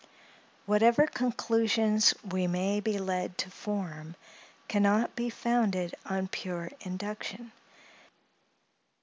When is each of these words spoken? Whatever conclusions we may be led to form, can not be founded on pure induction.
Whatever 0.65 1.05
conclusions 1.05 2.15
we 2.27 2.47
may 2.47 2.79
be 2.79 2.97
led 2.97 3.37
to 3.37 3.51
form, 3.51 4.15
can 4.67 4.81
not 4.81 5.15
be 5.15 5.29
founded 5.29 5.93
on 6.07 6.27
pure 6.27 6.71
induction. 6.79 7.51